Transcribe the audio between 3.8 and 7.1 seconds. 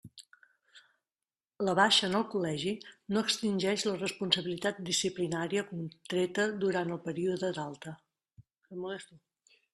la responsabilitat disciplinària contreta durant el